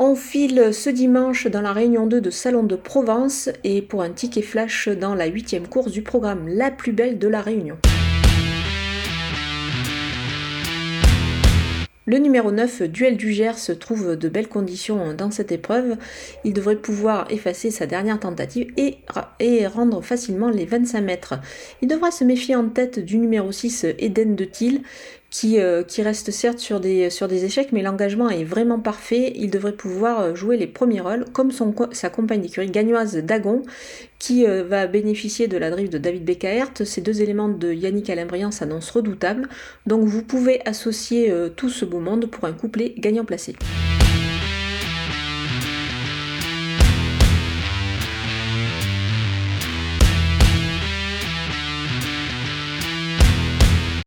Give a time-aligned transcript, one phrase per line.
[0.00, 4.10] On file ce dimanche dans la réunion 2 de Salon de Provence et pour un
[4.10, 7.76] ticket flash dans la huitième course du programme La plus belle de la Réunion.
[12.06, 15.96] Le numéro 9, Duel du Gers, trouve de belles conditions dans cette épreuve.
[16.44, 18.98] Il devrait pouvoir effacer sa dernière tentative et,
[19.40, 21.34] et rendre facilement les 25 mètres.
[21.82, 24.80] Il devra se méfier en tête du numéro 6, Eden de Thiel,
[25.30, 27.10] qui, euh, qui, reste certes sur des,
[27.44, 29.32] échecs, mais l'engagement est vraiment parfait.
[29.36, 31.50] Il devrait pouvoir euh, jouer les premiers rôles, comme
[31.92, 33.62] sa compagne d'écurie gagnoise Dagon,
[34.18, 36.70] qui euh, va bénéficier de la drive de David Beckert.
[36.84, 39.48] Ces deux éléments de Yannick Alain-Briand s'annoncent redoutables,
[39.86, 43.54] donc vous pouvez associer tout ce beau monde pour un couplet gagnant placé.